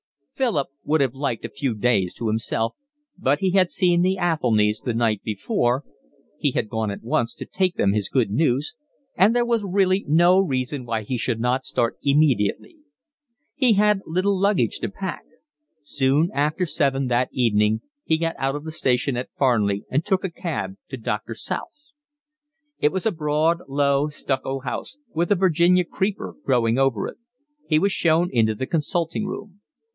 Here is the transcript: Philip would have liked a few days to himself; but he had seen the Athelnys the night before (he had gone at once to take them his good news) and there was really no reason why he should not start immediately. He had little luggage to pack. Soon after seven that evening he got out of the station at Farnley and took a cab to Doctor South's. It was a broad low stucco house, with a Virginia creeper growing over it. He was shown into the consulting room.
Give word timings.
Philip 0.33 0.69
would 0.83 1.01
have 1.01 1.13
liked 1.13 1.45
a 1.45 1.49
few 1.49 1.75
days 1.75 2.15
to 2.15 2.25
himself; 2.27 2.75
but 3.19 3.37
he 3.41 3.51
had 3.51 3.69
seen 3.69 4.01
the 4.01 4.17
Athelnys 4.17 4.79
the 4.81 4.95
night 4.95 5.21
before 5.21 5.83
(he 6.39 6.49
had 6.53 6.67
gone 6.67 6.89
at 6.89 7.03
once 7.03 7.35
to 7.35 7.45
take 7.45 7.75
them 7.75 7.93
his 7.93 8.09
good 8.09 8.31
news) 8.31 8.73
and 9.15 9.35
there 9.35 9.45
was 9.45 9.63
really 9.63 10.03
no 10.07 10.39
reason 10.39 10.83
why 10.83 11.03
he 11.03 11.15
should 11.15 11.39
not 11.39 11.63
start 11.65 11.97
immediately. 12.01 12.77
He 13.53 13.73
had 13.73 14.01
little 14.07 14.35
luggage 14.35 14.79
to 14.79 14.89
pack. 14.89 15.21
Soon 15.83 16.31
after 16.33 16.65
seven 16.65 17.05
that 17.09 17.29
evening 17.31 17.81
he 18.03 18.17
got 18.17 18.33
out 18.39 18.55
of 18.55 18.63
the 18.63 18.71
station 18.71 19.15
at 19.15 19.29
Farnley 19.37 19.83
and 19.91 20.03
took 20.03 20.23
a 20.23 20.31
cab 20.31 20.73
to 20.89 20.97
Doctor 20.97 21.35
South's. 21.35 21.93
It 22.79 22.91
was 22.91 23.05
a 23.05 23.11
broad 23.11 23.59
low 23.67 24.07
stucco 24.07 24.61
house, 24.61 24.97
with 25.13 25.31
a 25.31 25.35
Virginia 25.35 25.83
creeper 25.85 26.33
growing 26.43 26.79
over 26.79 27.05
it. 27.07 27.17
He 27.69 27.77
was 27.77 27.91
shown 27.91 28.31
into 28.33 28.55
the 28.55 28.65
consulting 28.65 29.27
room. 29.27 29.59